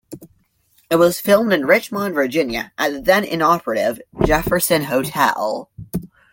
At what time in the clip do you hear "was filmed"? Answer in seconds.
0.95-1.53